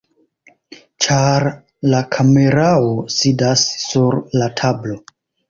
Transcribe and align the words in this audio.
ĉar 1.05 1.45
la 1.91 1.99
kamerao 2.15 2.89
sidas 3.19 3.67
sur 3.85 4.19
la 4.41 4.51
tablo 4.65 4.99